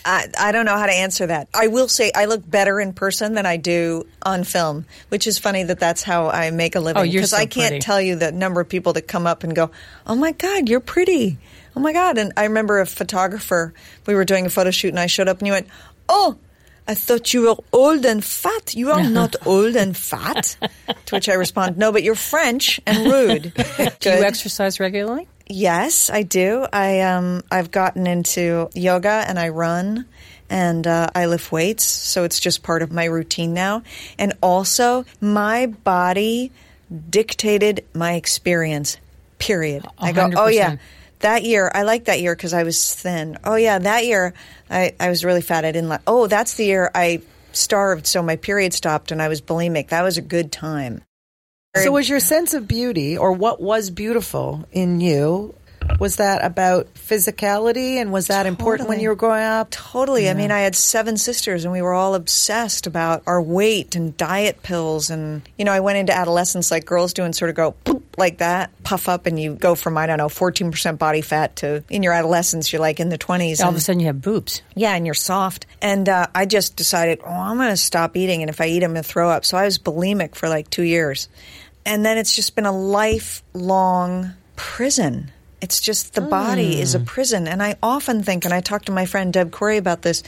[0.09, 1.49] I, I don't know how to answer that.
[1.53, 5.37] I will say I look better in person than I do on film, which is
[5.37, 7.01] funny that that's how I make a living.
[7.01, 7.79] Oh, Because so I can't pretty.
[7.79, 9.69] tell you the number of people that come up and go,
[10.05, 11.37] oh my God, you're pretty.
[11.77, 12.17] Oh my God.
[12.17, 13.73] And I remember a photographer,
[14.07, 15.67] we were doing a photo shoot, and I showed up and he went,
[16.09, 16.37] oh,
[16.87, 18.73] I thought you were old and fat.
[18.73, 20.57] You are not old and fat.
[21.07, 23.53] To which I respond, no, but you're French and rude.
[23.99, 25.27] Do you exercise regularly?
[25.47, 26.65] Yes, I do.
[26.73, 30.05] I um I've gotten into yoga and I run
[30.49, 33.83] and uh, I lift weights, so it's just part of my routine now.
[34.17, 36.51] And also, my body
[37.09, 38.97] dictated my experience.
[39.39, 39.85] Period.
[39.99, 40.79] I go, oh yeah, 100%.
[41.19, 43.37] That year I like that year because I was thin.
[43.43, 44.33] Oh yeah, that year
[44.69, 45.65] I I was really fat.
[45.65, 46.01] I didn't like.
[46.07, 49.89] Oh, that's the year I starved, so my period stopped and I was bulimic.
[49.89, 51.01] That was a good time.
[51.83, 55.53] So, was your sense of beauty, or what was beautiful in you,
[55.99, 59.69] was that about physicality, and was that important when you were growing up?
[59.69, 60.29] Totally.
[60.29, 64.15] I mean, I had seven sisters, and we were all obsessed about our weight and
[64.17, 65.09] diet pills.
[65.09, 67.75] And, you know, I went into adolescence like girls do and sort of go
[68.17, 71.83] like that, puff up, and you go from, I don't know, 14% body fat to
[71.89, 73.63] in your adolescence, you're like in the 20s.
[73.63, 74.63] All of a sudden, you have boobs.
[74.75, 75.67] yeah, and you're soft.
[75.81, 78.83] And uh, I just decided, oh, I'm going to stop eating, and if I eat,
[78.83, 79.45] I'm going to throw up.
[79.45, 81.29] So I was bulimic for like two years.
[81.85, 85.31] And then it's just been a lifelong prison.
[85.61, 87.47] It's just the body is a prison.
[87.47, 90.21] And I often think, and I talked to my friend Deb Corey about this,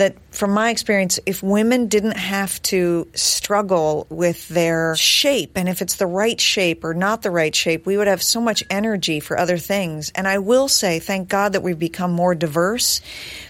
[0.00, 5.82] that from my experience, if women didn't have to struggle with their shape, and if
[5.82, 9.20] it's the right shape or not the right shape, we would have so much energy
[9.20, 10.10] for other things.
[10.14, 13.02] And I will say, thank God that we've become more diverse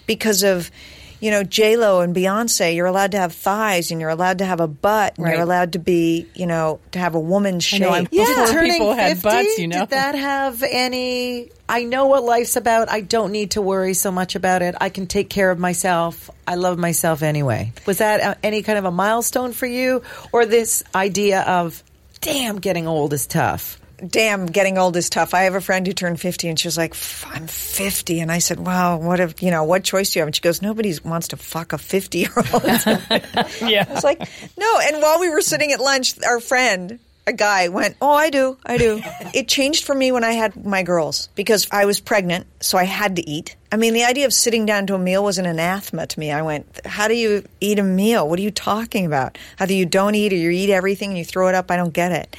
[0.09, 0.73] because of,
[1.21, 2.75] you know, J Lo and Beyonce.
[2.75, 5.35] You're allowed to have thighs, and you're allowed to have a butt, and Right.
[5.35, 7.83] you're allowed to be, you know, to have a woman's shape.
[7.83, 9.81] know, I'm- Before people had butts, you know?
[9.81, 11.51] Did that have any?
[11.69, 12.91] I know what life's about.
[12.91, 14.75] I don't need to worry so much about it.
[14.81, 16.29] I can take care of myself.
[16.47, 17.73] I love myself anyway.
[17.87, 20.03] Was that uh, any kind of a milestone for you,
[20.33, 21.83] or this idea of,
[22.21, 23.80] damn, getting old is tough?
[24.07, 25.35] Damn, getting old is tough.
[25.35, 26.95] I have a friend who turned 50 and she was like,
[27.27, 28.21] I'm 50.
[28.21, 30.29] And I said, wow, what if, you know, what choice do you have?
[30.29, 32.63] And she goes, nobody wants to fuck a 50 year old.
[33.61, 33.87] Yeah.
[33.89, 34.21] I was like,
[34.59, 34.79] no.
[34.83, 38.57] And while we were sitting at lunch, our friend, a guy, went, oh, I do,
[38.65, 39.01] I do.
[39.35, 42.85] it changed for me when I had my girls because I was pregnant, so I
[42.85, 43.57] had to eat.
[43.71, 46.33] I mean, the idea of sitting down to a meal was an anathema to me.
[46.33, 48.29] I went, how do you eat a meal?
[48.29, 49.39] What are you talking about?
[49.59, 51.71] Either you don't eat or you eat everything and you throw it up.
[51.71, 52.37] I don't get it.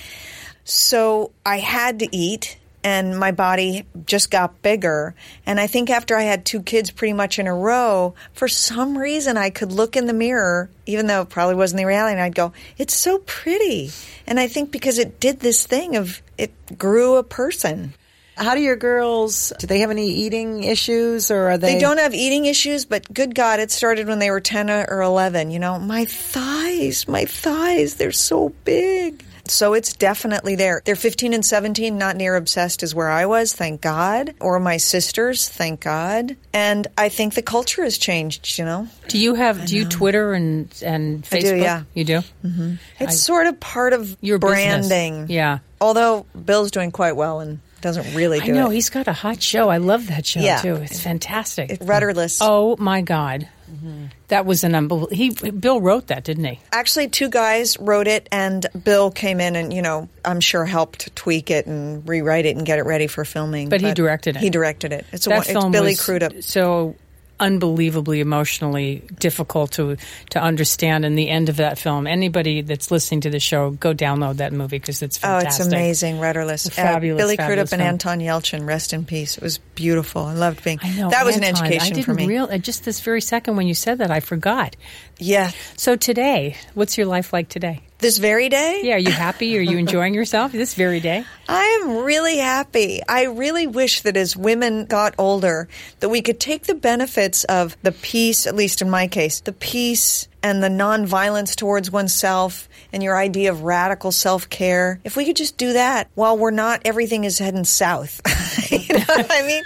[0.63, 5.15] So I had to eat, and my body just got bigger.
[5.45, 8.97] And I think after I had two kids pretty much in a row, for some
[8.97, 12.21] reason I could look in the mirror, even though it probably wasn't the reality, and
[12.21, 13.91] I'd go, It's so pretty.
[14.27, 17.93] And I think because it did this thing of it grew a person.
[18.37, 19.53] How do your girls?
[19.59, 21.73] Do they have any eating issues, or are they?
[21.75, 25.01] They don't have eating issues, but good God, it started when they were 10 or
[25.01, 25.51] 11.
[25.51, 29.23] You know, my thighs, my thighs, they're so big.
[29.45, 30.81] So it's definitely there.
[30.85, 34.33] They're 15 and 17, not near obsessed as where I was, thank God.
[34.39, 36.35] Or my sisters, thank God.
[36.53, 38.87] And I think the culture has changed, you know.
[39.07, 39.65] Do you have?
[39.65, 41.37] Do you Twitter and and Facebook?
[41.37, 41.83] I do, yeah.
[41.93, 42.19] You do.
[42.45, 42.73] Mm-hmm.
[42.99, 44.87] It's sort of part of Your business.
[44.87, 45.25] branding.
[45.29, 45.59] Yeah.
[45.79, 48.75] Although Bill's doing quite well and doesn't really I do know it.
[48.75, 49.67] he's got a hot show.
[49.69, 50.61] I love that show Yeah.
[50.61, 50.75] too.
[50.75, 51.71] It's fantastic.
[51.71, 52.37] It's rudderless.
[52.41, 54.05] Oh my God, Mm-hmm.
[54.27, 55.15] that was an unbelievable.
[55.15, 56.59] He Bill wrote that, didn't he?
[56.71, 61.15] Actually, two guys wrote it, and Bill came in and, you know, I'm sure helped
[61.15, 63.69] tweak it and rewrite it and get it ready for filming.
[63.69, 64.39] But he directed it.
[64.39, 65.05] He directed it.
[65.11, 66.43] It's, a, that it's film Billy was Crudup.
[66.43, 66.95] so
[67.41, 69.97] unbelievably emotionally difficult to
[70.29, 71.03] to understand.
[71.03, 74.53] And the end of that film, anybody that's listening to the show, go download that
[74.53, 76.67] movie because it's Oh, it's amazing, rudderless.
[76.67, 78.15] A fabulous, Billy fabulous Crudup and film.
[78.15, 79.35] Anton Yelchin, rest in peace.
[79.37, 80.23] It was beautiful.
[80.23, 80.79] I loved being.
[80.81, 82.27] I know that was an education I didn't for me.
[82.27, 84.75] Real, uh, just this very second when you said that, I forgot.
[85.17, 87.81] yeah, So today, what's your life like today?
[88.01, 88.81] This very day.
[88.83, 89.57] Yeah, are you happy?
[89.57, 91.23] Are you enjoying yourself this very day?
[91.47, 93.01] I am really happy.
[93.07, 97.77] I really wish that as women got older, that we could take the benefits of
[97.83, 103.01] the peace, at least in my case, the peace and the nonviolence towards oneself and
[103.01, 104.99] your idea of radical self care.
[105.03, 108.21] If we could just do that while we're not, everything is heading south.
[108.71, 109.63] you know what I mean?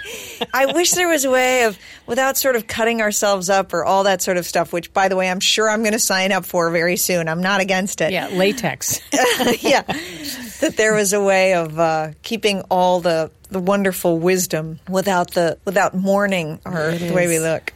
[0.52, 4.04] I wish there was a way of, without sort of cutting ourselves up or all
[4.04, 6.44] that sort of stuff, which, by the way, I'm sure I'm going to sign up
[6.44, 7.28] for very soon.
[7.28, 9.00] I'm not against it Yeah, latex.
[9.60, 9.82] yeah,
[10.60, 15.56] that there was a way of uh, keeping all the the wonderful wisdom without the
[15.64, 17.72] without mourning or It the way we look.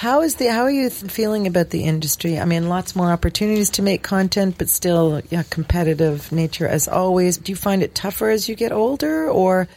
[0.00, 2.40] How is the how are you feeling about the industry?
[2.40, 7.36] I mean, lots more opportunities to make content, but still, yeah, competitive nature as always.
[7.36, 9.68] Do you find it tougher as you get older, or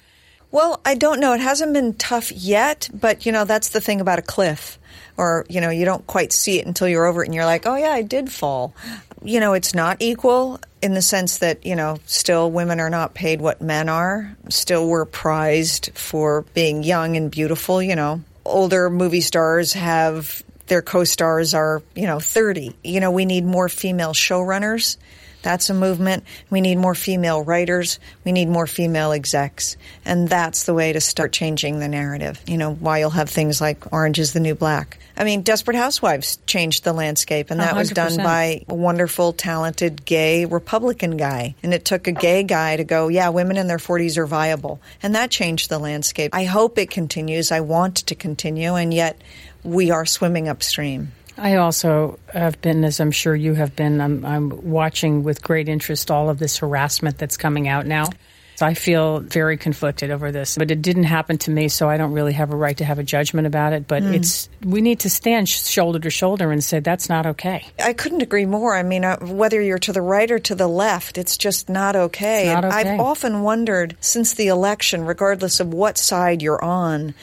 [0.50, 1.34] Well, I don't know.
[1.34, 4.80] It hasn't been tough yet, but you know that's the thing about a cliff,
[5.18, 7.66] or you know you don't quite see it until you're over it, and you're like,
[7.66, 8.74] oh yeah, I did fall.
[9.22, 13.14] You know, it's not equal in the sense that you know still women are not
[13.14, 14.38] paid what men are.
[14.48, 17.84] Still, we're prized for being young and beautiful.
[17.84, 22.76] You know, older movie stars have their co-stars are you know 30.
[22.84, 24.98] You know, we need more female showrunners.
[25.44, 26.24] That's a movement.
[26.50, 28.00] We need more female writers.
[28.24, 29.78] We need more female execs.
[30.06, 32.42] And that's the way to start changing the narrative.
[32.48, 34.98] You know, why you'll have things like Orange is the New Black.
[35.16, 40.06] I mean, Desperate Housewives changed the landscape, and that was done by a wonderful, talented,
[40.06, 41.54] gay Republican guy.
[41.62, 44.82] And it took a gay guy to go, yeah, women in their 40s are viable.
[45.04, 46.34] And that changed the landscape.
[46.34, 47.52] I hope it continues.
[47.52, 49.22] I want to continue, and yet
[49.64, 51.12] we are swimming upstream.
[51.38, 55.68] I also have been, as I'm sure you have been, I'm, I'm watching with great
[55.68, 58.10] interest all of this harassment that's coming out now.
[58.56, 61.98] So I feel very conflicted over this, but it didn't happen to me, so I
[61.98, 63.88] don't really have a right to have a judgment about it.
[63.88, 67.66] But it's we need to stand sh- shoulder to shoulder and say that's not okay.
[67.84, 68.76] I couldn't agree more.
[68.76, 71.96] I mean, uh, whether you're to the right or to the left, it's just not
[71.96, 72.46] okay.
[72.54, 72.90] Not and okay.
[72.92, 77.16] I've often wondered since the election, regardless of what side you're on,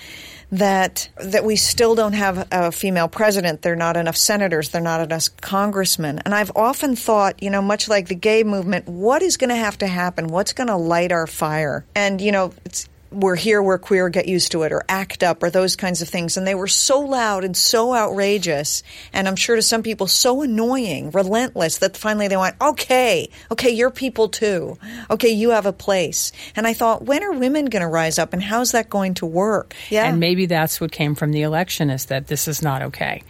[0.52, 3.62] that that we still don't have a female president.
[3.62, 4.70] There are not enough senators.
[4.70, 6.20] There are not enough congressmen.
[6.24, 9.56] And I've often thought, you know, much like the gay movement, what is going to
[9.56, 10.28] have to happen?
[10.28, 11.84] What's going to light our fire?
[11.94, 15.42] And you know, it's we're here, we're queer, get used to it, or act up,
[15.42, 16.36] or those kinds of things.
[16.36, 18.82] And they were so loud and so outrageous,
[19.12, 23.70] and I'm sure to some people so annoying, relentless, that finally they went, okay, okay,
[23.70, 24.78] you're people too.
[25.10, 26.32] Okay, you have a place.
[26.56, 29.26] And I thought, when are women going to rise up, and how's that going to
[29.26, 29.74] work?
[29.88, 30.06] Yeah.
[30.06, 33.22] And maybe that's what came from the election is that this is not okay.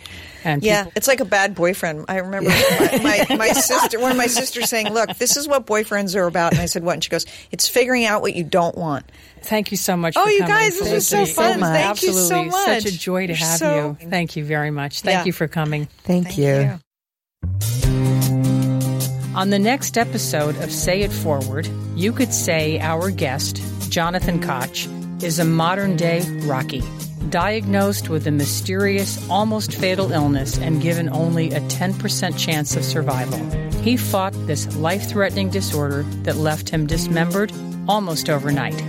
[0.44, 2.04] And yeah, people- it's like a bad boyfriend.
[2.08, 5.66] I remember my, my, my sister, one of my sisters saying, "Look, this is what
[5.66, 8.44] boyfriends are about." And I said, "What?" And she goes, "It's figuring out what you
[8.44, 9.04] don't want."
[9.42, 10.14] Thank you so much.
[10.16, 11.34] Oh, for you coming, guys, this was so Felicity.
[11.34, 11.60] fun.
[11.60, 11.72] much.
[11.80, 12.82] Thank you so much.
[12.82, 14.08] Such a joy to You're have so- you.
[14.10, 15.00] Thank you very much.
[15.02, 15.24] Thank Yeah.
[15.24, 15.88] you for coming.
[16.04, 16.78] thank, you.
[19.34, 24.86] On the next episode of Say It Forward, you could say our guest, Jonathan Koch,
[25.22, 26.82] is a modern day Rocky.
[27.28, 33.38] Diagnosed with a mysterious, almost fatal illness and given only a 10% chance of survival.
[33.82, 37.52] He fought this life threatening disorder that left him dismembered
[37.88, 38.80] almost overnight.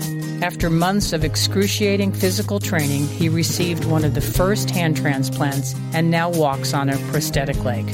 [0.42, 6.10] After months of excruciating physical training, he received one of the first hand transplants and
[6.10, 7.88] now walks on a prosthetic leg.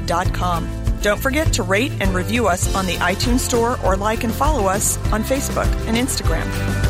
[1.02, 4.68] Don't forget to rate and review us on the iTunes Store or like and follow
[4.68, 6.87] us on Facebook and Instagram.